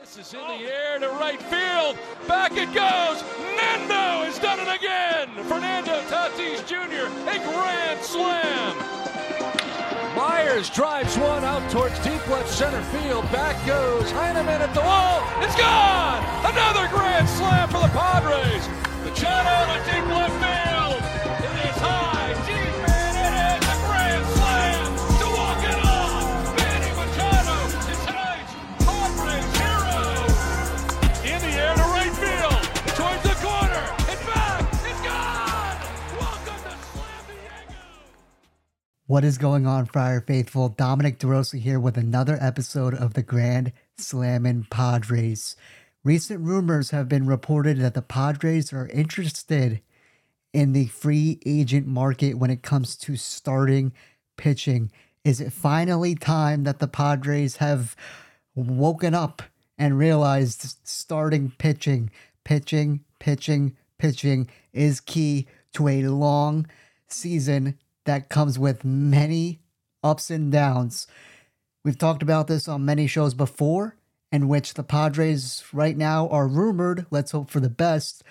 [0.00, 1.98] This is in the air to right field.
[2.26, 3.22] Back it goes.
[3.60, 5.28] Nando has done it again.
[5.44, 7.04] Fernando Tatis Jr.
[7.28, 8.76] a grand slam.
[10.16, 13.30] Myers drives one out towards deep left center field.
[13.30, 15.22] Back goes Heineman at the wall.
[15.44, 16.24] It's gone.
[16.48, 18.66] Another grand slam for the Padres.
[19.04, 20.59] Machado to deep left field.
[39.10, 40.68] What is going on, Friar Faithful?
[40.68, 45.56] Dominic DeRosa here with another episode of the Grand Slammin' Padres.
[46.04, 49.80] Recent rumors have been reported that the Padres are interested
[50.52, 53.92] in the free agent market when it comes to starting
[54.36, 54.92] pitching.
[55.24, 57.96] Is it finally time that the Padres have
[58.54, 59.42] woken up
[59.76, 62.12] and realized starting pitching,
[62.44, 66.68] pitching, pitching, pitching is key to a long
[67.08, 67.76] season
[68.10, 69.60] that comes with many
[70.02, 71.06] ups and downs.
[71.84, 73.94] We've talked about this on many shows before,
[74.32, 78.24] in which the Padres right now are rumored, let's hope for the best,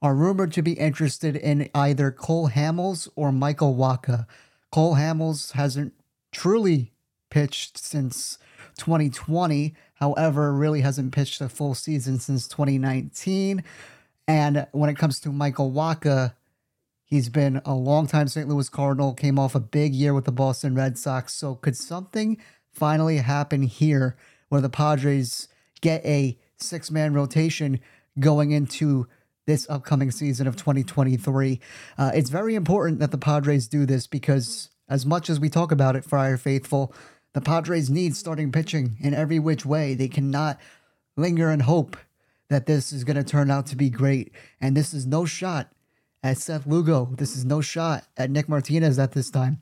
[0.00, 4.26] are rumored to be interested in either Cole Hamels or Michael Wacha.
[4.72, 5.92] Cole Hamels hasn't
[6.32, 6.92] truly
[7.28, 8.38] pitched since
[8.78, 13.62] 2020, however, really hasn't pitched a full season since 2019.
[14.26, 16.32] And when it comes to Michael Wacha,
[17.08, 18.46] He's been a longtime St.
[18.46, 21.32] Louis Cardinal, came off a big year with the Boston Red Sox.
[21.32, 22.36] So, could something
[22.70, 24.14] finally happen here
[24.50, 25.48] where the Padres
[25.80, 27.80] get a six man rotation
[28.20, 29.08] going into
[29.46, 31.58] this upcoming season of 2023?
[31.96, 35.72] Uh, it's very important that the Padres do this because, as much as we talk
[35.72, 36.94] about it, Friar Faithful,
[37.32, 39.94] the Padres need starting pitching in every which way.
[39.94, 40.60] They cannot
[41.16, 41.96] linger and hope
[42.50, 44.30] that this is going to turn out to be great.
[44.60, 45.72] And this is no shot
[46.22, 47.10] at Seth Lugo.
[47.16, 49.60] This is no shot at Nick Martinez at this time.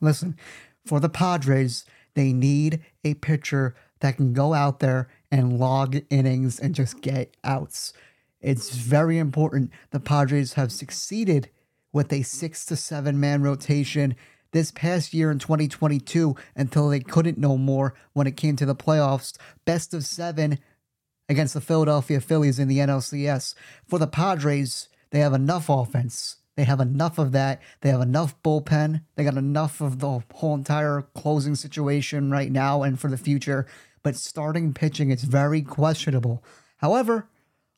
[0.00, 0.36] Listen,
[0.84, 6.58] for the Padres, they need a pitcher that can go out there and log innings
[6.58, 7.92] and just get outs.
[8.40, 9.70] It's very important.
[9.90, 11.50] The Padres have succeeded
[11.92, 14.16] with a six to seven man rotation
[14.52, 18.74] this past year in 2022 until they couldn't no more when it came to the
[18.74, 19.36] playoffs.
[19.64, 20.58] Best of seven
[21.28, 23.54] against the Philadelphia Phillies in the NLCS.
[23.86, 26.36] For the Padres, they have enough offense.
[26.56, 27.60] They have enough of that.
[27.82, 29.02] They have enough bullpen.
[29.14, 33.66] They got enough of the whole entire closing situation right now and for the future.
[34.02, 36.42] But starting pitching, it's very questionable.
[36.78, 37.28] However,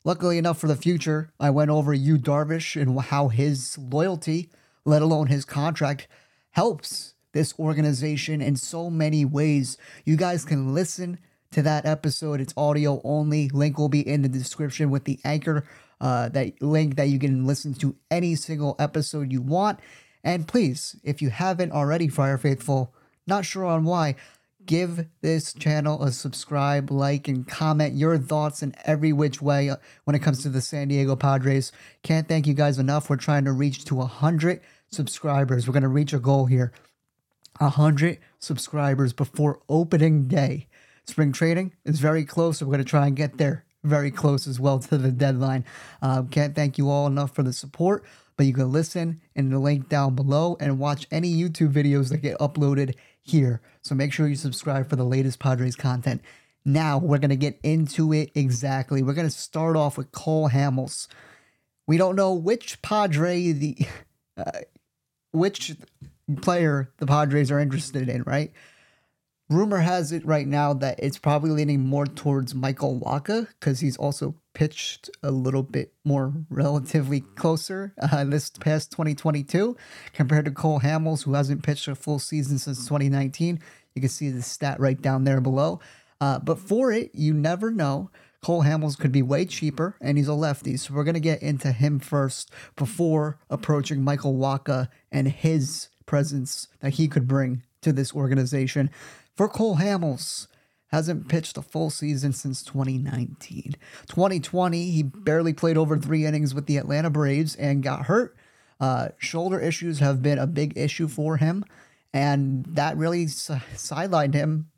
[0.05, 4.49] luckily enough for the future, I went over Yu Darvish and how his loyalty,
[4.85, 6.07] let alone his contract,
[6.51, 9.77] helps this organization in so many ways.
[10.05, 11.19] You guys can listen
[11.51, 12.39] to that episode.
[12.39, 13.49] It's audio only.
[13.49, 15.65] Link will be in the description with the anchor
[16.01, 19.79] uh, that link that you can listen to any single episode you want.
[20.23, 22.93] And please, if you haven't already, Friar Faithful,
[23.27, 24.15] not sure on why,
[24.65, 29.77] give this channel a subscribe, like, and comment your thoughts in every which way uh,
[30.03, 31.71] when it comes to the San Diego Padres.
[32.03, 33.09] Can't thank you guys enough.
[33.09, 35.67] We're trying to reach to 100 subscribers.
[35.67, 36.71] We're going to reach a goal here
[37.57, 40.67] 100 subscribers before opening day.
[41.05, 44.47] Spring trading is very close, so we're going to try and get there very close
[44.47, 45.65] as well to the deadline.
[46.01, 48.03] Um, can't thank you all enough for the support,
[48.37, 52.17] but you can listen in the link down below and watch any YouTube videos that
[52.17, 53.61] get uploaded here.
[53.81, 56.21] So make sure you subscribe for the latest Padres content.
[56.65, 59.01] Now we're going to get into it exactly.
[59.01, 61.07] We're going to start off with Cole Hamels.
[61.87, 63.77] We don't know which Padre the
[64.37, 64.59] uh,
[65.31, 65.75] which
[66.41, 68.51] player the Padres are interested in, right?
[69.49, 73.97] Rumor has it right now that it's probably leaning more towards Michael Wacha because he's
[73.97, 79.75] also pitched a little bit more relatively closer uh, this past 2022
[80.13, 83.59] compared to Cole Hamels, who hasn't pitched a full season since 2019.
[83.95, 85.79] You can see the stat right down there below.
[86.21, 88.11] Uh, but for it, you never know.
[88.43, 90.77] Cole Hamels could be way cheaper, and he's a lefty.
[90.77, 96.67] So we're going to get into him first before approaching Michael Wacha and his presence
[96.81, 98.89] that he could bring to this organization.
[99.39, 100.47] For Cole Hamels,
[100.87, 103.77] hasn't pitched a full season since 2019.
[104.09, 108.35] 2020, he barely played over three innings with the Atlanta Braves and got hurt.
[108.81, 111.63] Uh, shoulder issues have been a big issue for him,
[112.11, 114.71] and that really s- sidelined him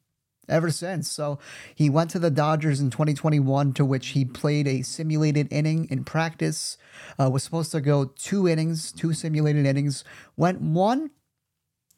[0.47, 1.09] ever since.
[1.09, 1.39] So
[1.73, 6.03] he went to the Dodgers in 2021, to which he played a simulated inning in
[6.03, 6.77] practice.
[7.19, 10.03] Uh, was supposed to go two innings, two simulated innings.
[10.37, 11.09] Went one.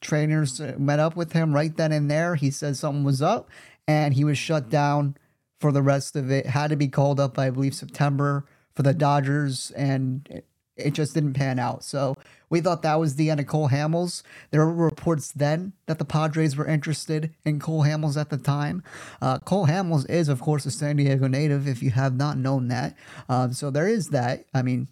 [0.03, 2.35] Trainers uh, met up with him right then and there.
[2.35, 3.49] He said something was up,
[3.87, 5.17] and he was shut down
[5.59, 6.45] for the rest of it.
[6.45, 8.45] Had to be called up, I believe, September
[8.75, 10.43] for the Dodgers, and
[10.75, 11.83] it just didn't pan out.
[11.83, 12.15] So
[12.49, 14.23] we thought that was the end of Cole Hamels.
[14.51, 18.83] There were reports then that the Padres were interested in Cole Hamels at the time.
[19.21, 22.67] Uh, Cole Hamels is, of course, a San Diego native, if you have not known
[22.67, 22.95] that.
[23.29, 24.45] Um, so there is that.
[24.53, 24.89] I mean,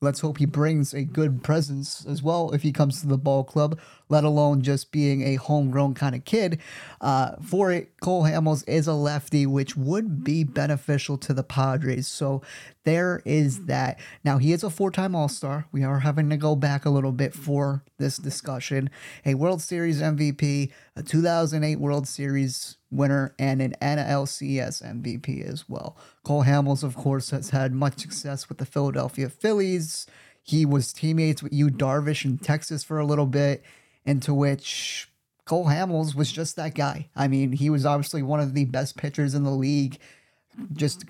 [0.00, 3.42] let's hope he brings a good presence as well if he comes to the ball
[3.42, 6.60] club, let alone just being a homegrown kind of kid.
[7.00, 12.06] Uh, for it, Cole Hamels is a lefty, which would be beneficial to the Padres.
[12.06, 12.42] So
[12.84, 13.98] there is that.
[14.24, 15.66] Now, he is a four time All Star.
[15.72, 18.90] We are having to go back a little bit for this discussion.
[19.24, 25.96] A World Series MVP, a 2008 World Series winner, and an NLCS MVP as well.
[26.24, 30.06] Cole Hamels, of course, has had much success with the Philadelphia Phillies.
[30.42, 33.64] He was teammates with Yu Darvish in Texas for a little bit,
[34.04, 35.08] into which
[35.44, 37.08] Cole Hamels was just that guy.
[37.14, 39.98] I mean, he was obviously one of the best pitchers in the league
[40.72, 41.04] just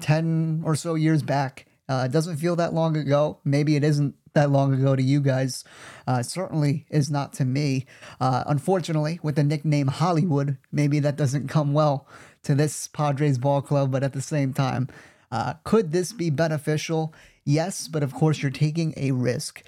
[0.00, 1.66] 10 or so years back.
[1.88, 3.38] Uh, it doesn't feel that long ago.
[3.44, 5.64] Maybe it isn't that long ago to you guys.
[6.06, 7.86] Uh, certainly is not to me.
[8.20, 12.06] Uh, unfortunately, with the nickname Hollywood, maybe that doesn't come well
[12.42, 14.88] to this Padres ball club, but at the same time,
[15.32, 17.14] uh, could this be beneficial?
[17.44, 19.62] Yes, but of course, you're taking a risk.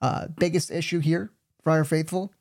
[0.00, 1.30] Uh, biggest issue here,
[1.62, 2.32] Friar Faithful,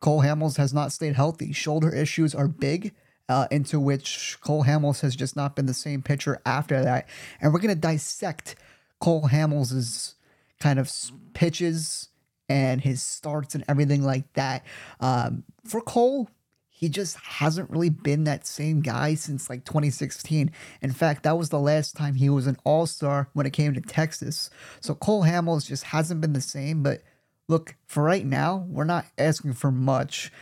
[0.00, 1.52] Cole Hamels has not stayed healthy.
[1.52, 2.94] Shoulder issues are big
[3.28, 7.08] uh, into which Cole Hamels has just not been the same pitcher after that.
[7.40, 8.56] And we're going to dissect
[9.00, 10.14] Cole Hamels'
[10.60, 10.92] kind of
[11.34, 12.08] pitches
[12.48, 14.64] and his starts and everything like that.
[15.00, 16.30] Um, for Cole,
[16.68, 20.50] he just hasn't really been that same guy since like 2016.
[20.82, 23.74] In fact, that was the last time he was an all star when it came
[23.74, 24.50] to Texas.
[24.80, 26.82] So Cole Hamels just hasn't been the same.
[26.82, 27.02] But
[27.48, 30.32] look, for right now, we're not asking for much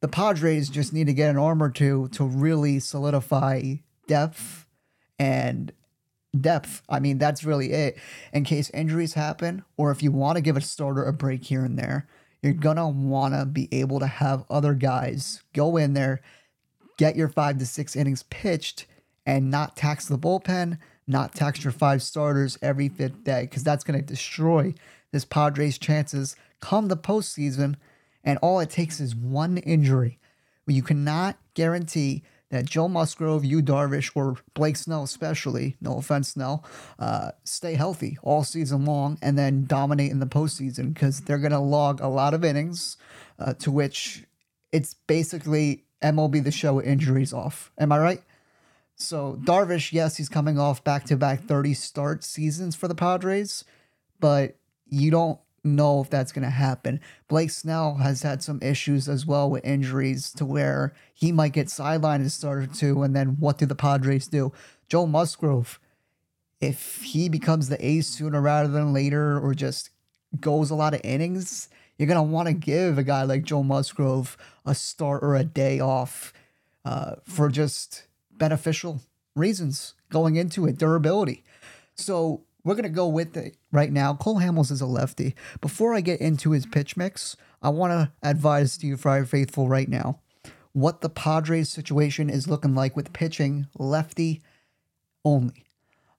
[0.00, 3.74] the Padres just need to get an arm or two to really solidify
[4.06, 4.66] depth
[5.18, 5.72] and
[6.38, 6.82] depth.
[6.88, 7.98] I mean, that's really it.
[8.32, 11.64] In case injuries happen, or if you want to give a starter a break here
[11.64, 12.08] and there,
[12.42, 16.22] you're gonna want to be able to have other guys go in there,
[16.96, 18.86] get your five to six innings pitched,
[19.26, 23.84] and not tax the bullpen, not tax your five starters every fifth day, because that's
[23.84, 24.72] gonna destroy
[25.12, 27.76] this Padres' chances come the postseason
[28.22, 30.18] and all it takes is one injury.
[30.66, 36.64] You cannot guarantee that Joe Musgrove, Yu Darvish, or Blake Snell, especially, no offense, Snell,
[36.98, 41.52] uh, stay healthy all season long and then dominate in the postseason because they're going
[41.52, 42.96] to log a lot of innings,
[43.38, 44.24] uh, to which
[44.72, 47.70] it's basically MLB the show injuries off.
[47.78, 48.22] Am I right?
[48.96, 53.64] So, Darvish, yes, he's coming off back to back 30 start seasons for the Padres,
[54.18, 54.56] but
[54.90, 57.00] you don't know if that's going to happen.
[57.28, 61.66] Blake Snell has had some issues as well with injuries to where he might get
[61.66, 63.02] sidelined as starter too.
[63.02, 64.52] And then what do the Padres do?
[64.88, 65.78] Joe Musgrove,
[66.60, 69.90] if he becomes the ace sooner rather than later or just
[70.40, 73.62] goes a lot of innings, you're going to want to give a guy like Joe
[73.62, 76.32] Musgrove a start or a day off
[76.84, 79.00] uh, for just beneficial
[79.36, 81.44] reasons going into it, durability.
[81.94, 84.14] So we're going to go with it right now.
[84.14, 85.34] Cole Hamels is a lefty.
[85.60, 89.68] Before I get into his pitch mix, I want to advise to you, Friar Faithful,
[89.68, 90.20] right now,
[90.72, 94.42] what the Padres situation is looking like with pitching lefty
[95.24, 95.64] only.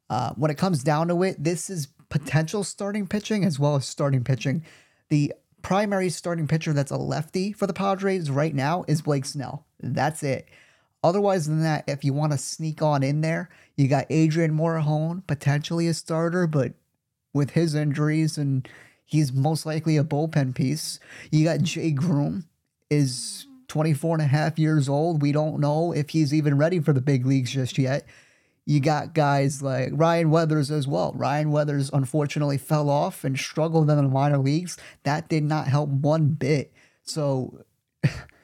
[0.09, 3.85] Uh, when it comes down to it, this is potential starting pitching as well as
[3.85, 4.63] starting pitching.
[5.09, 9.65] The primary starting pitcher that's a lefty for the Padres right now is Blake Snell.
[9.79, 10.47] That's it.
[11.03, 15.25] Otherwise than that, if you want to sneak on in there, you got Adrian Morejon,
[15.25, 16.73] potentially a starter, but
[17.33, 18.67] with his injuries and
[19.05, 20.99] he's most likely a bullpen piece.
[21.31, 22.45] You got Jay Groome
[22.89, 25.21] is 24 and a half years old.
[25.21, 28.05] We don't know if he's even ready for the big leagues just yet.
[28.65, 31.13] You got guys like Ryan Weathers as well.
[31.15, 34.77] Ryan Weathers unfortunately fell off and struggled in the minor leagues.
[35.03, 36.71] That did not help one bit.
[37.03, 37.63] So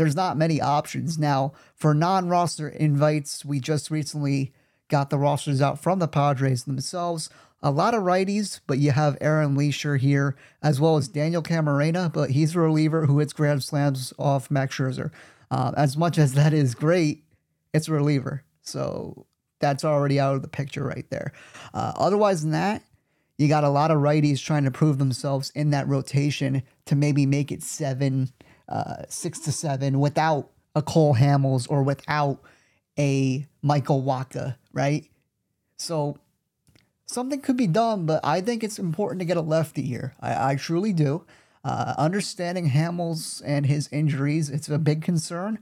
[0.00, 1.18] there's not many options.
[1.18, 4.54] Now, for non roster invites, we just recently
[4.88, 7.28] got the rosters out from the Padres themselves.
[7.62, 12.10] A lot of righties, but you have Aaron Leasher here, as well as Daniel Camarena,
[12.10, 15.10] but he's a reliever who hits grand slams off Max Scherzer.
[15.50, 17.22] Uh, as much as that is great,
[17.74, 18.42] it's a reliever.
[18.62, 19.26] So
[19.58, 21.32] that's already out of the picture right there.
[21.74, 22.82] Uh, otherwise than that,
[23.36, 27.26] you got a lot of righties trying to prove themselves in that rotation to maybe
[27.26, 28.30] make it seven,
[28.70, 32.38] uh, six to seven without a Cole Hamels or without
[32.98, 35.04] a Michael Wacha, right?
[35.76, 36.18] So
[37.06, 40.14] something could be done, but I think it's important to get a lefty here.
[40.20, 41.24] I, I truly do.
[41.64, 45.58] Uh, understanding Hamels and his injuries, it's a big concern.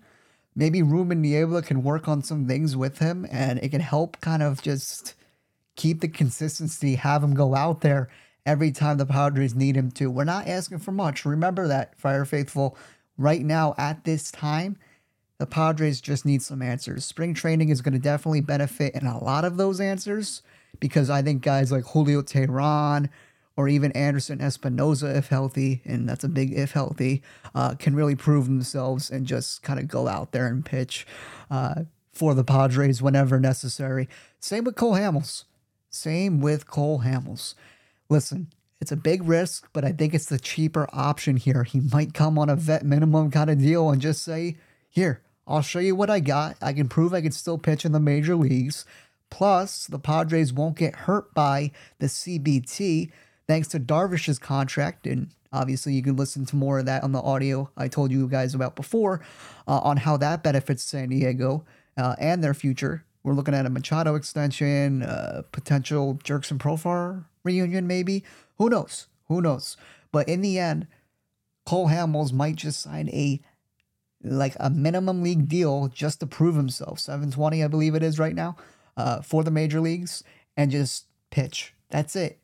[0.59, 4.43] maybe Ruben Niebla can work on some things with him and it can help kind
[4.43, 5.15] of just
[5.77, 8.09] keep the consistency, have him go out there
[8.45, 10.11] every time the Padres need him to.
[10.11, 11.25] We're not asking for much.
[11.25, 12.77] Remember that, Friar Faithful.
[13.19, 14.79] Right now, at this time,
[15.39, 17.05] the Padres just need some answers.
[17.05, 20.43] Spring training is going to definitely benefit in a lot of those answers
[20.81, 23.09] because I think guys like Julio Teheran
[23.57, 27.23] or even Anderson Espinoza, if healthy, and that's a big if healthy,
[27.57, 31.05] uh, can really prove themselves and just kind of go out there and pitch
[31.51, 31.83] uh,
[32.13, 34.09] for the Padres whenever necessary.
[34.39, 35.45] Same with Cole Hamels.
[35.91, 37.55] Same with Cole Hamels.
[38.09, 38.49] Listen,
[38.81, 41.65] it's a big risk, but I think it's the cheaper option here.
[41.65, 44.57] He might come on a vet minimum kind of deal and just say,
[44.89, 46.57] Here, I'll show you what I got.
[46.63, 48.85] I can prove I can still pitch in the major leagues.
[49.31, 53.11] Plus, the Padres won't get hurt by the CBT
[53.47, 55.07] thanks to Darvish's contract.
[55.07, 58.29] And obviously, you can listen to more of that on the audio I told you
[58.29, 59.21] guys about before
[59.67, 61.65] uh, on how that benefits San Diego
[61.97, 63.05] uh, and their future.
[63.23, 68.25] We're looking at a Machado extension, uh, potential and Profar reunion, maybe.
[68.59, 69.07] Who knows?
[69.29, 69.77] Who knows?
[70.13, 70.87] But in the end,
[71.67, 73.41] Cole Hamels might just sign a
[74.23, 76.99] like a minimum league deal just to prove himself.
[76.99, 78.57] 720, I believe it is right now,
[78.97, 80.25] uh, for the major leagues,
[80.57, 81.73] and just pitch.
[81.91, 82.41] That's it.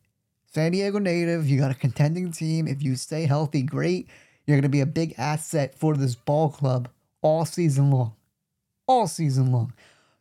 [0.46, 2.68] San Diego native, you got a contending team.
[2.68, 4.08] If you stay healthy, great.
[4.46, 6.88] You're going to be a big asset for this ball club
[7.22, 8.14] all season long.
[8.86, 9.72] All season long.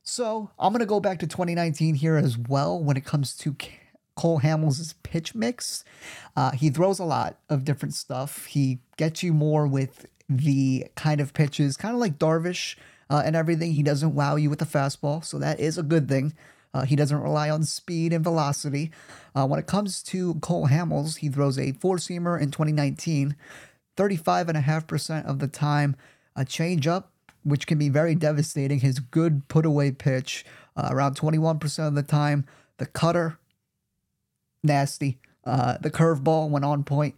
[0.02, 3.54] So I'm going to go back to 2019 here as well when it comes to
[4.16, 5.84] Cole Hamels' pitch mix.
[6.36, 8.46] Uh, he throws a lot of different stuff.
[8.46, 12.76] He gets you more with the kind of pitches, kind of like Darvish
[13.10, 13.74] uh, and everything.
[13.74, 16.34] He doesn't wow you with the fastball, so that is a good thing.
[16.74, 18.92] Uh, he doesn't rely on speed and velocity.
[19.36, 23.36] Uh, when it comes to Cole Hamels, he throws a four seamer in 2019,
[23.96, 25.96] 35.5% of the time,
[26.36, 27.06] a changeup,
[27.44, 28.80] which can be very devastating.
[28.80, 32.46] His good put away pitch, uh, around 21% of the time,
[32.78, 33.38] the cutter,
[34.64, 35.20] nasty.
[35.46, 37.16] Uh, the curveball went on point,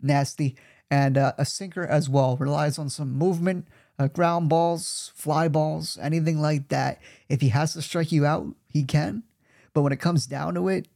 [0.00, 0.56] nasty
[0.90, 2.36] and uh, a sinker as well.
[2.36, 3.66] Relies on some movement,
[3.98, 7.00] uh, ground balls, fly balls, anything like that.
[7.28, 9.24] If he has to strike you out, he can.
[9.72, 10.88] But when it comes down to it,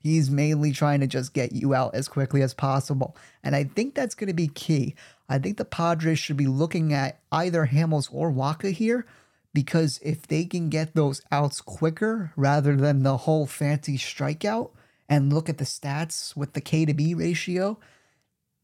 [0.00, 3.16] he's mainly trying to just get you out as quickly as possible.
[3.42, 4.94] And I think that's going to be key.
[5.28, 9.06] I think the Padres should be looking at either Hamels or Wacha here
[9.52, 14.70] because if they can get those outs quicker rather than the whole fancy strikeout
[15.08, 17.78] and look at the stats with the K to B ratio,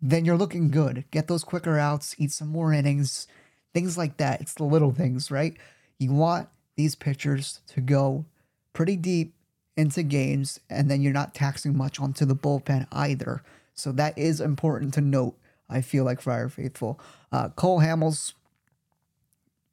[0.01, 1.05] then you're looking good.
[1.11, 3.27] Get those quicker outs, eat some more innings,
[3.73, 4.41] things like that.
[4.41, 5.57] It's the little things, right?
[5.99, 8.27] You want these pitchers to go
[8.73, 9.35] pretty deep
[9.77, 13.43] into games, and then you're not taxing much onto the bullpen either.
[13.75, 15.37] So that is important to note.
[15.69, 17.01] I feel like Friar Faithful.
[17.33, 18.35] Uh, Cole Hamels,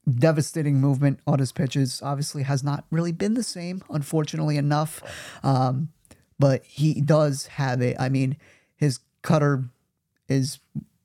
[0.09, 2.01] devastating movement on his pitches.
[2.01, 5.03] Obviously, has not really been the same, unfortunately enough.
[5.43, 5.89] Um,
[6.41, 7.95] but he does have it.
[7.99, 8.35] I mean,
[8.75, 9.65] his cutter
[10.27, 10.57] is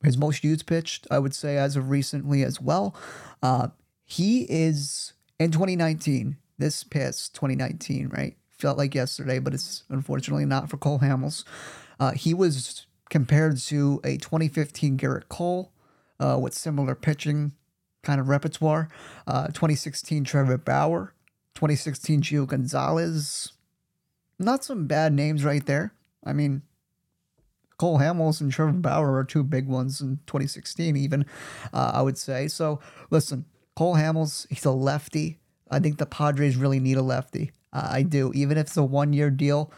[0.03, 2.97] his most used pitch, I would say, as of recently as well.
[3.43, 3.69] Uh,
[4.07, 8.35] he is in 2019, this past 2019, right?
[8.49, 11.45] Felt like yesterday, but it's unfortunately not for Cole Hamels.
[12.01, 15.71] Uh, he was compared to a 2015 Gerrit Cole
[16.19, 17.53] uh, with similar pitching
[18.03, 18.89] kind of repertoire.
[19.27, 21.13] Uh, 2016 Trevor Bauer,
[21.57, 23.53] 2016 Gio Gonzalez.
[24.39, 25.93] Not some bad names right there.
[26.25, 26.63] I mean,
[27.79, 31.27] Cole Hamels and Trevor Bauer are two big ones in 2016, even,
[31.73, 32.49] uh, I would say.
[32.49, 35.39] So, listen, Cole Hamels, he's a lefty.
[35.71, 37.53] I think the Padres really need a lefty.
[37.73, 38.33] Uh, I do.
[38.35, 39.73] Even if it's a one year deal,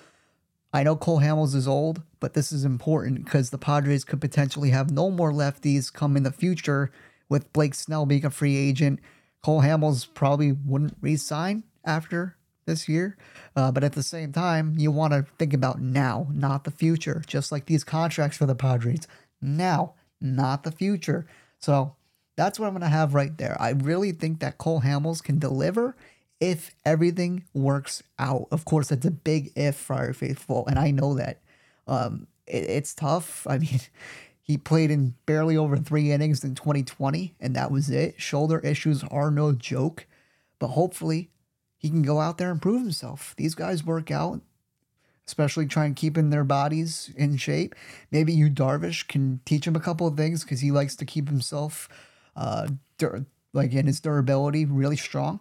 [0.72, 4.70] I know Cole Hamels is old, but this is important because the Padres could potentially
[4.70, 6.90] have no more lefties come in the future
[7.28, 9.00] with Blake Snell being a free agent.
[9.42, 12.36] Cole Hamels probably wouldn't re sign after
[12.68, 13.16] this year.
[13.56, 17.24] Uh, but at the same time, you want to think about now, not the future.
[17.26, 19.08] Just like these contracts for the Padres,
[19.42, 21.26] now, not the future.
[21.58, 21.96] So
[22.36, 23.56] that's what I'm going to have right there.
[23.60, 25.96] I really think that Cole Hamels can deliver
[26.40, 28.46] if everything works out.
[28.52, 31.40] Of course, that's a big if, Friar Faithful, and I know that.
[31.88, 33.46] Um, it, it's tough.
[33.50, 33.80] I mean,
[34.40, 38.20] he played in barely over three innings in 2020, and that was it.
[38.20, 40.06] Shoulder issues are no joke,
[40.58, 41.30] but hopefully
[41.78, 43.34] he can go out there and prove himself.
[43.36, 44.40] These guys work out,
[45.26, 47.74] especially trying keeping their bodies in shape.
[48.10, 51.28] Maybe Yu Darvish can teach him a couple of things because he likes to keep
[51.28, 51.88] himself,
[52.34, 52.68] uh,
[52.98, 55.40] dur- like in his durability, really strong.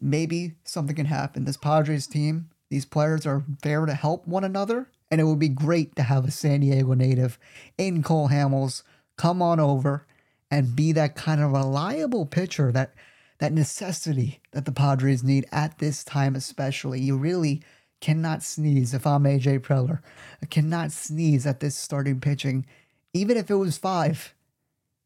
[0.00, 1.44] Maybe something can happen.
[1.44, 5.48] This Padres team, these players are there to help one another, and it would be
[5.48, 7.38] great to have a San Diego native
[7.76, 8.84] in Cole Hamels
[9.16, 10.06] come on over
[10.50, 12.94] and be that kind of reliable pitcher that
[13.38, 17.00] that necessity that the Padres need at this time, especially.
[17.00, 17.62] You really
[18.00, 20.00] cannot sneeze if I'm AJ Preller.
[20.42, 22.66] I cannot sneeze at this starting pitching,
[23.12, 24.34] even if it was five.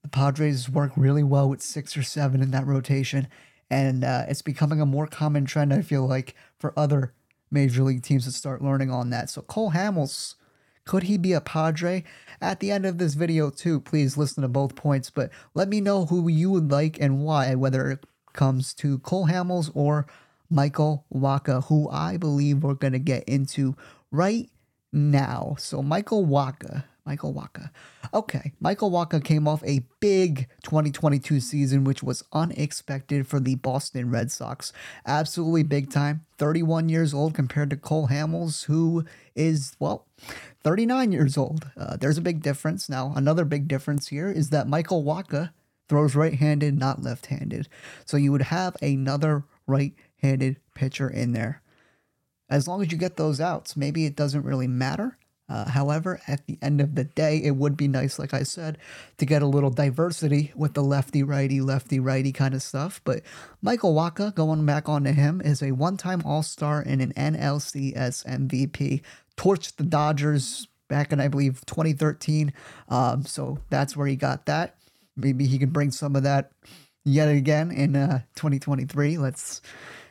[0.02, 3.28] The Padres work really well with six or seven in that rotation,
[3.70, 5.72] and uh, it's becoming a more common trend.
[5.72, 7.14] I feel like for other
[7.50, 9.30] major league teams to start learning on that.
[9.30, 10.34] So Cole Hamels,
[10.84, 12.02] could he be a Padre?
[12.40, 15.80] At the end of this video, too, please listen to both points, but let me
[15.80, 18.00] know who you would like and why, whether
[18.32, 20.06] comes to Cole Hamels or
[20.50, 23.76] Michael Wacha, who I believe we're going to get into
[24.10, 24.50] right
[24.92, 25.56] now.
[25.58, 26.84] So, Michael Wacha.
[27.04, 27.70] Michael Wacha.
[28.14, 34.10] Okay, Michael Wacha came off a big 2022 season, which was unexpected for the Boston
[34.10, 34.72] Red Sox.
[35.04, 36.24] Absolutely big time.
[36.38, 40.06] 31 years old compared to Cole Hamels, who is, well,
[40.62, 41.70] 39 years old.
[41.76, 42.88] Uh, there's a big difference.
[42.88, 45.50] Now, another big difference here is that Michael Wacha
[45.92, 47.68] throws right handed, not left handed.
[48.06, 51.60] So you would have another right handed pitcher in there.
[52.48, 55.18] As long as you get those outs, maybe it doesn't really matter.
[55.50, 58.78] Uh, however, at the end of the day, it would be nice, like I said,
[59.18, 63.02] to get a little diversity with the lefty righty, lefty righty kind of stuff.
[63.04, 63.20] But
[63.60, 68.24] Michael Wacha, going back onto him, is a one time All Star and an NLCS
[68.24, 69.02] MVP.
[69.36, 72.54] Torched the Dodgers back in, I believe, 2013.
[72.88, 74.76] Um, so that's where he got that.
[75.16, 76.52] Maybe he can bring some of that
[77.04, 79.18] yet again in uh, 2023.
[79.18, 79.60] Let's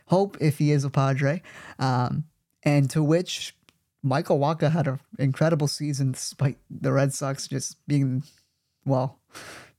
[0.07, 1.41] hope if he is a Padre.
[1.79, 2.25] Um,
[2.63, 3.55] and to which
[4.03, 8.23] Michael Wacha had an incredible season despite the Red Sox just being,
[8.85, 9.19] well,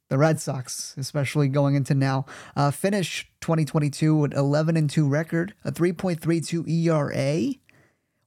[0.09, 5.55] the Red Sox, especially going into now, uh, finished 2022 with 11 and 2 record,
[5.65, 7.55] a 3.32 ERA,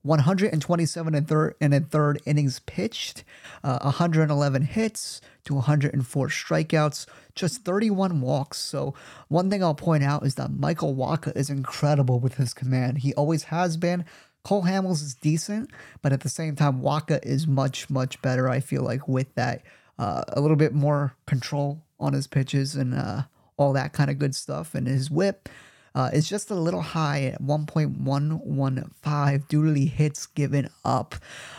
[0.05, 3.23] 127 and third and a third innings pitched,
[3.63, 8.59] uh, 111 hits to 104 strikeouts, just 31 walks.
[8.59, 8.93] So
[9.29, 12.99] one thing I'll point out is that Michael Wacha is incredible with his command.
[12.99, 14.05] He always has been.
[14.43, 15.71] Cole Hamels is decent,
[16.03, 18.47] but at the same time, Wacha is much much better.
[18.47, 19.63] I feel like with that,
[19.97, 23.23] uh, a little bit more control on his pitches and uh,
[23.57, 25.49] all that kind of good stuff, and his whip
[25.95, 31.15] uh, is just a little high at 1.115 due hits given up.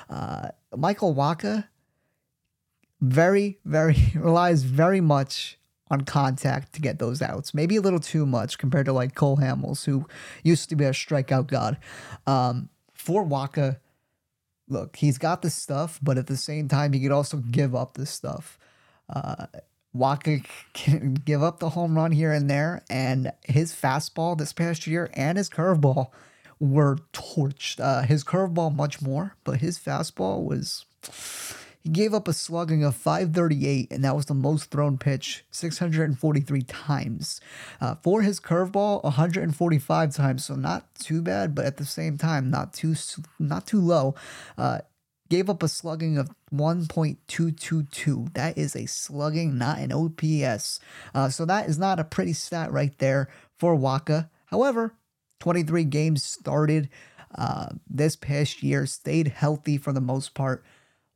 [0.08, 1.66] Uh, Michael Wacha
[3.00, 5.58] very, very relies very much
[5.90, 7.54] on contact to get those outs.
[7.54, 10.06] Maybe a little too much compared to like Cole Hamels, who
[10.42, 11.78] used to be a strikeout god.
[12.26, 13.78] Um, for Wacha,
[14.68, 17.94] look, he's got the stuff, but at the same time, he could also give up
[17.94, 18.58] the stuff.
[19.08, 19.46] Uh,
[19.96, 24.86] Wacha can give up the home run here and there, and his fastball this past
[24.86, 26.08] year and his curveball
[26.58, 27.80] were torched.
[27.80, 30.84] Uh, his curveball much more, but his fastball was.
[31.82, 36.62] He gave up a slugging of 538, and that was the most thrown pitch 643
[36.62, 37.40] times.
[37.80, 42.50] Uh, for his curveball, 145 times, so not too bad, but at the same time,
[42.50, 42.96] not too
[43.38, 44.16] not too low.
[44.58, 44.80] Uh,
[45.28, 48.32] gave up a slugging of 1.222.
[48.34, 50.80] That is a slugging, not an OPS.
[51.14, 54.28] Uh, so that is not a pretty stat right there for Wacha.
[54.46, 54.94] However,
[55.40, 56.88] 23 games started
[57.34, 60.64] uh, this past year, stayed healthy for the most part.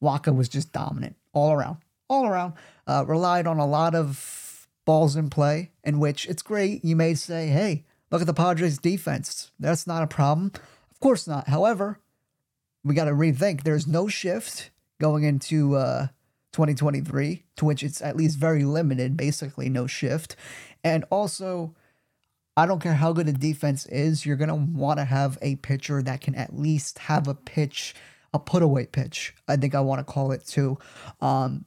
[0.03, 2.55] Wacha was just dominant all around, all around.
[2.87, 6.85] Uh, relied on a lot of balls in play, in which it's great.
[6.85, 9.51] You may say, hey, look at the Padres defense.
[9.59, 10.53] That's not a problem.
[10.91, 11.49] Of course not.
[11.49, 12.01] However,
[12.85, 13.63] we got to rethink.
[13.63, 16.09] There's no shift going into uh,
[16.53, 20.37] 2023, to which it's at least very limited, basically no shift.
[20.83, 21.75] And also,
[22.57, 25.57] I don't care how good a defense is, you're going to want to have a
[25.57, 27.95] pitcher that can at least have a pitch,
[28.33, 29.35] a put away pitch.
[29.49, 30.79] I think I want to call it too,
[31.21, 31.65] um,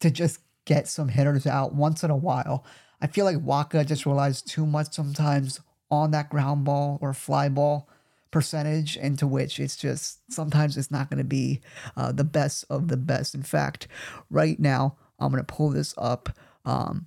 [0.00, 2.64] to just get some hitters out once in a while.
[3.00, 5.60] I feel like Wacha just relies too much sometimes
[5.90, 7.88] on that ground ball or fly ball
[8.32, 11.60] percentage into which it's just sometimes it's not going to be
[11.96, 13.34] uh, the best of the best.
[13.34, 13.86] In fact,
[14.28, 16.30] right now, I'm going to pull this up.
[16.64, 17.06] Um,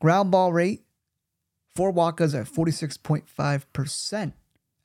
[0.00, 0.84] ground ball rate
[1.74, 4.32] for Wacha's at 46.5%.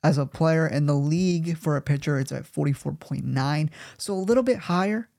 [0.02, 3.68] As a player in the league for a pitcher, it's at 44.9.
[3.98, 5.10] So a little bit higher,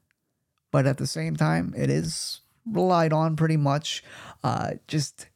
[0.71, 4.03] but at the same time, it is relied on pretty much.
[4.43, 5.27] Uh, just.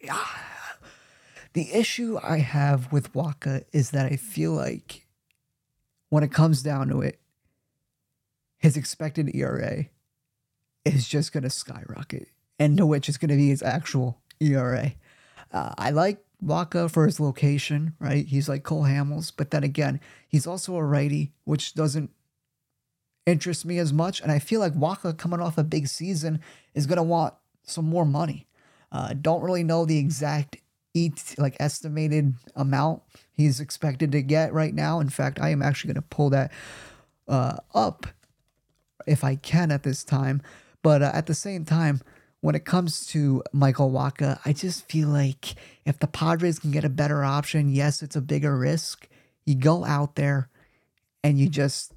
[0.00, 0.22] Yeah
[1.54, 5.06] the issue I have with Wacha is that I feel like
[6.10, 7.20] when it comes down to it,
[8.58, 9.86] his expected ERA
[10.84, 14.92] is just going to skyrocket, and to which is going to be his actual ERA.
[15.52, 18.26] Uh, I like Wacha for his location, right?
[18.26, 22.10] He's like Cole Hamels, but then again, he's also a righty, which doesn't
[23.26, 24.20] interest me as much.
[24.20, 26.40] And I feel like Wacha coming off a big season
[26.74, 28.48] is going to want some more money.
[28.90, 30.56] Uh, don't really know the exact
[30.94, 33.02] eat like estimated amount
[33.34, 35.00] he's expected to get right now.
[35.00, 36.52] In fact, I am actually going to pull that
[37.28, 38.06] uh, up
[39.06, 40.40] if I can at this time.
[40.82, 42.00] But uh, at the same time,
[42.40, 45.54] when it comes to Michael Wacha, I just feel like
[45.84, 49.08] if the Padres can get a better option, yes, it's a bigger risk.
[49.44, 50.48] You go out there
[51.22, 51.92] and you just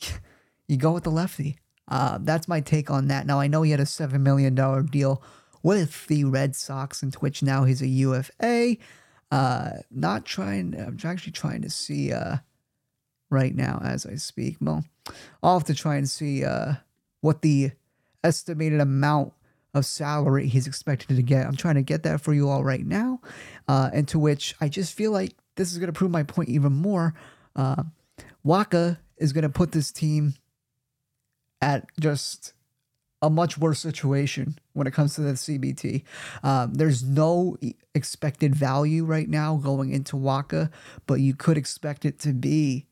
[0.68, 1.58] you go with the lefty.
[1.88, 3.26] Uh, that's my take on that.
[3.26, 5.22] Now I know he had a seven million dollar deal
[5.62, 8.76] with the Red Sox, and Twitch now he's a UFA.
[9.30, 10.74] Uh, not trying.
[10.78, 12.36] I'm actually trying to see uh,
[13.30, 14.56] right now as I speak.
[14.60, 14.84] Well,
[15.42, 16.74] I'll have to try and see uh,
[17.20, 17.72] what the
[18.22, 19.32] estimated amount
[19.74, 21.46] of salary he's expected to get.
[21.46, 23.20] I'm trying to get that for you all right now,
[23.68, 26.50] uh, and to which I just feel like this is going to prove my point
[26.50, 27.14] even more.
[27.56, 27.84] Uh,
[28.44, 30.34] Wacha is going to put this team
[31.60, 32.52] at just
[33.22, 36.02] a much worse situation when it comes to the CBT.
[36.42, 37.56] Um, there's no
[37.94, 40.70] expected value right now going into Wacha,
[41.06, 42.86] but you could expect it to be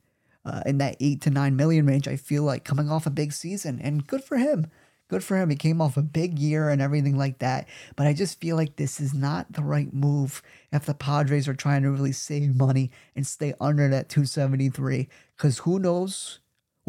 [0.45, 2.07] uh, in that eight to nine million range.
[2.07, 4.69] I feel like coming off a big season, and good for him.
[5.09, 5.51] Good for him.
[5.51, 7.67] He came off a big year and everything like that.
[7.97, 10.41] But I just feel like this is not the right move
[10.73, 15.09] if the Padres are trying to really save money and stay under that 273.
[15.37, 16.39] Because who knows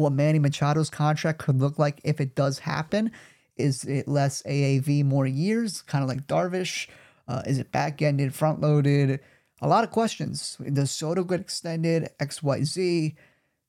[0.02, 3.12] what Manny Machado's contract could look like if it does happen.
[3.56, 6.88] Is it less AAV, more years, kind of like Darvish?
[7.28, 9.20] Uh, is it back ended, front loaded?
[9.60, 10.56] A lot of questions.
[10.72, 12.10] Does Soto get extended?
[12.18, 13.14] XYZ?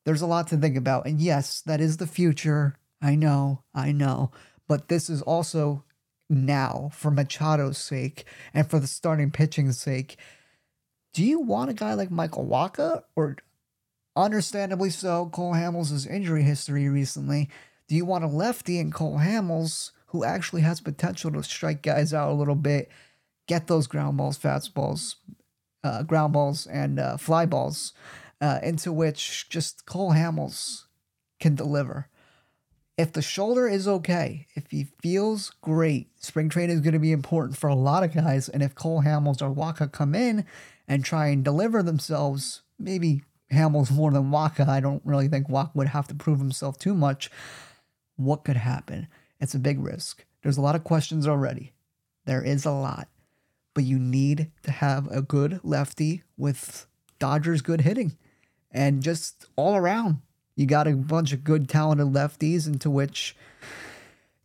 [0.06, 1.06] There's a lot to think about.
[1.06, 2.76] And yes, that is the future.
[3.02, 4.32] I know, I know.
[4.67, 5.84] But this is also
[6.30, 10.17] now for Machado's sake and for the starting pitching's sake.
[11.13, 13.38] Do you want a guy like Michael Wacha or
[14.15, 17.49] understandably so, Cole Hamels' injury history recently?
[17.88, 22.13] Do you want a lefty in Cole Hamels who actually has potential to strike guys
[22.13, 22.89] out a little bit,
[23.47, 25.15] get those ground balls, fastballs,
[25.84, 27.93] uh, ground balls, and uh, fly balls,
[28.39, 30.84] uh, into which just Cole Hamels
[31.39, 32.08] can deliver?
[32.95, 37.12] If the shoulder is okay, if he feels great, spring training is going to be
[37.12, 38.47] important for a lot of guys.
[38.49, 40.45] And if Cole Hamels or Wacha come in
[40.88, 44.67] and try and deliver themselves, maybe Hamels more than Wacha.
[44.67, 47.29] I don't really think Wacha would have to prove himself too much
[48.15, 49.07] what could happen.
[49.39, 50.25] It's a big risk.
[50.41, 51.73] There's a lot of questions already.
[52.25, 53.07] There is a lot.
[53.73, 56.85] But you need to have a good lefty with
[57.19, 58.17] Dodgers good hitting
[58.71, 60.21] and just all around.
[60.55, 63.35] You got a bunch of good talented lefties into which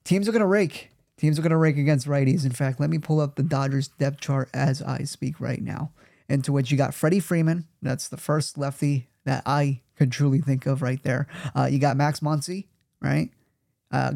[0.04, 0.90] teams are going to rake.
[1.16, 2.46] Teams are going to rake against righties.
[2.46, 5.90] In fact, let me pull up the Dodgers depth chart as I speak right now.
[6.28, 7.66] Into which you got Freddie Freeman.
[7.80, 11.26] That's the first lefty that I could truly think of right there.
[11.54, 12.66] Uh, you got Max Muncy,
[13.00, 13.30] right?
[13.90, 14.14] Uh,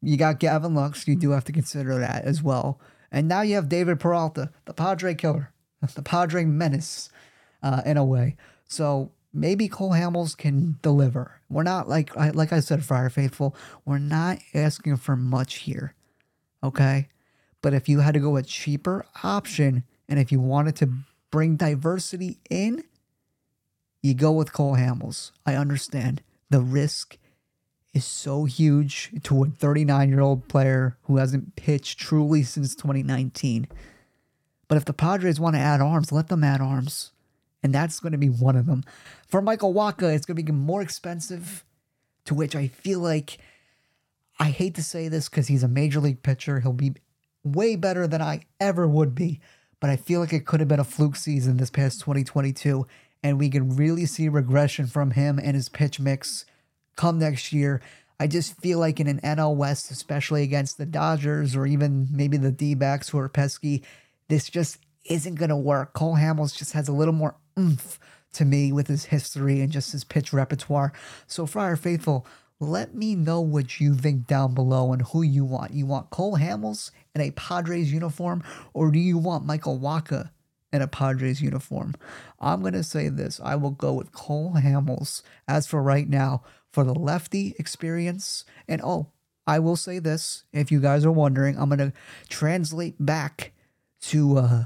[0.00, 1.06] you got Gavin Lux.
[1.06, 2.80] You do have to consider that as well.
[3.10, 5.52] And now you have David Peralta, the Padre killer,
[5.94, 7.10] the Padre menace,
[7.62, 8.36] uh, in a way.
[8.66, 11.40] So maybe Cole Hamels can deliver.
[11.48, 13.54] We're not like I, like I said, Friar Faithful.
[13.84, 15.94] We're not asking for much here,
[16.62, 17.08] okay?
[17.60, 20.92] But if you had to go a cheaper option, and if you wanted to
[21.32, 22.84] bring diversity in,
[24.02, 25.32] you go with Cole Hamels.
[25.44, 27.18] I understand the risk
[27.92, 33.66] is so huge to a 39 year old player who hasn't pitched truly since 2019.
[34.68, 37.12] But if the Padres want to add arms, let them add arms.
[37.62, 38.84] And that's going to be one of them.
[39.26, 41.64] For Michael Wacha, it's going to be more expensive,
[42.24, 43.38] to which I feel like
[44.38, 46.60] I hate to say this because he's a major league pitcher.
[46.60, 46.94] He'll be
[47.44, 49.40] way better than I ever would be.
[49.82, 52.86] But I feel like it could have been a fluke season this past 2022.
[53.24, 56.46] And we can really see regression from him and his pitch mix
[56.94, 57.82] come next year.
[58.20, 62.36] I just feel like in an NL West, especially against the Dodgers or even maybe
[62.36, 63.82] the D backs who are pesky,
[64.28, 65.94] this just isn't going to work.
[65.94, 67.98] Cole Hamels just has a little more oomph
[68.34, 70.92] to me with his history and just his pitch repertoire.
[71.26, 72.24] So, Friar Faithful,
[72.62, 75.72] let me know what you think down below and who you want.
[75.72, 80.30] You want Cole Hamels in a Padres uniform, or do you want Michael Wacha
[80.72, 81.94] in a Padres uniform?
[82.40, 86.44] I'm going to say this I will go with Cole Hamels as for right now
[86.72, 88.44] for the lefty experience.
[88.68, 89.08] And oh,
[89.44, 91.92] I will say this if you guys are wondering, I'm going to
[92.28, 93.52] translate back
[94.02, 94.64] to uh,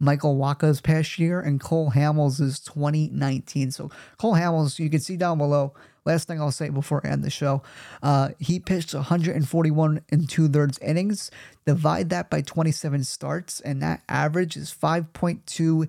[0.00, 3.70] Michael Wacha's past year and Cole Hamels' is 2019.
[3.70, 5.74] So Cole Hamels, you can see down below.
[6.04, 7.62] Last thing I'll say before I end the show,
[8.02, 11.30] uh, he pitched 141 and two thirds innings.
[11.66, 15.88] Divide that by 27 starts, and that average is 5.2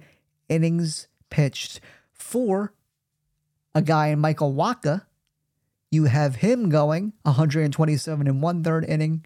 [0.49, 1.79] innings pitched
[2.11, 2.73] for
[3.73, 5.03] a guy in Michael Wacha
[5.91, 9.25] you have him going 127 and one third inning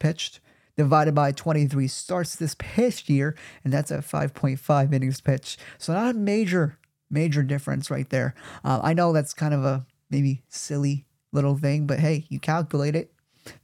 [0.00, 0.40] pitched.
[0.76, 5.58] divided by 23 starts this past year, and that's at 5.5 innings pitch.
[5.76, 6.77] So not a major,
[7.10, 8.34] major difference right there.
[8.64, 12.94] Uh, I know that's kind of a maybe silly little thing, but hey, you calculate
[12.94, 13.12] it,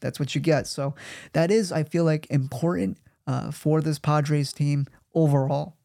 [0.01, 0.67] that's what you get.
[0.67, 0.95] So
[1.33, 5.77] that is, I feel like, important uh, for this Padres team overall,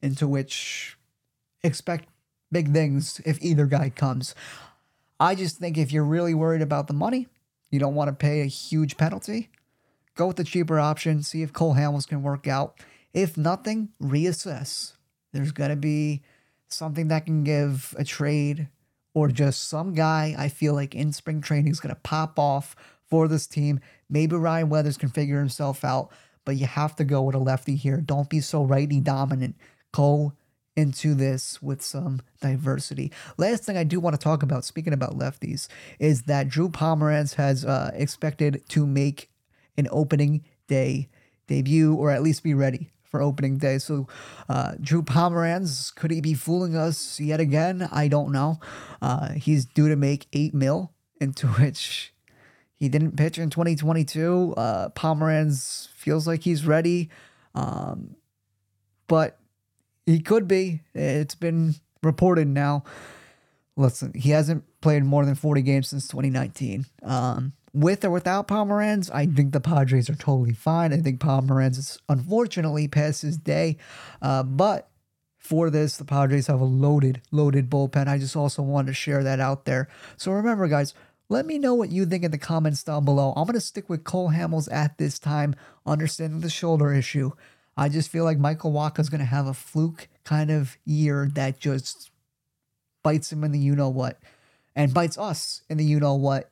[0.00, 0.96] into which
[1.62, 2.08] expect
[2.50, 4.34] big things if either guy comes.
[5.20, 7.28] I just think if you're really worried about the money,
[7.70, 9.50] you don't want to pay a huge penalty,
[10.16, 12.78] go with the cheaper option, see if Cole Hamels can work out.
[13.14, 14.94] If nothing, reassess.
[15.32, 16.22] There's going to be
[16.72, 18.68] something that can give a trade
[19.14, 22.74] or just some guy I feel like in spring training is going to pop off
[23.08, 23.80] for this team.
[24.08, 26.10] Maybe Ryan Weathers can figure himself out,
[26.44, 27.98] but you have to go with a lefty here.
[27.98, 29.56] Don't be so righty dominant.
[29.92, 30.32] Go
[30.74, 33.12] into this with some diversity.
[33.36, 37.34] Last thing I do want to talk about, speaking about lefties, is that Drew Pomeranz
[37.34, 39.30] has uh, expected to make
[39.76, 41.08] an opening day
[41.46, 43.78] debut, or at least be ready for opening day.
[43.78, 44.08] So,
[44.48, 47.88] uh, Drew Pomeranz, could he be fooling us yet again?
[47.92, 48.58] I don't know.
[49.00, 52.12] Uh, he's due to make eight mil, into which
[52.74, 54.54] he didn't pitch in 2022.
[54.56, 57.10] Uh, Pomeranz feels like he's ready,
[57.54, 58.16] um,
[59.06, 59.38] but
[60.06, 60.80] he could be.
[60.94, 62.82] It's been reported now.
[63.76, 66.86] Listen, he hasn't played more than 40 games since 2019.
[67.02, 70.92] Um, with or without Pomeranz, I think the Padres are totally fine.
[70.92, 73.78] I think Pomeranz is unfortunately past his day.
[74.20, 74.90] Uh, but
[75.38, 78.08] for this, the Padres have a loaded, loaded bullpen.
[78.08, 79.88] I just also wanted to share that out there.
[80.16, 80.94] So remember, guys,
[81.28, 83.32] let me know what you think in the comments down below.
[83.36, 85.54] I'm going to stick with Cole Hamels at this time,
[85.86, 87.32] understanding the shoulder issue.
[87.76, 91.30] I just feel like Michael Wacha is going to have a fluke kind of year
[91.34, 92.10] that just
[93.02, 94.18] bites him in the you know what
[94.76, 96.51] and bites us in the you know what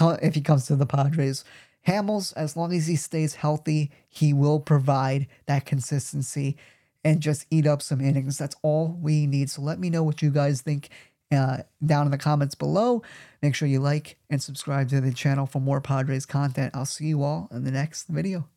[0.00, 1.44] if he comes to the Padres.
[1.86, 6.56] Hamels, as long as he stays healthy, he will provide that consistency
[7.04, 8.38] and just eat up some innings.
[8.38, 9.50] That's all we need.
[9.50, 10.88] So let me know what you guys think
[11.30, 13.02] uh, down in the comments below.
[13.42, 16.74] Make sure you like and subscribe to the channel for more Padres content.
[16.74, 18.48] I'll see you all in the next video.